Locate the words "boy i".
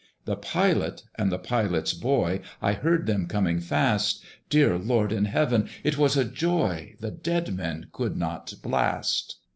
1.93-2.73